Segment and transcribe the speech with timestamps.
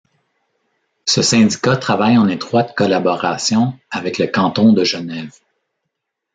[1.05, 5.35] Ce syndicat travaille en étroite collaboration avec le Canton de Genève.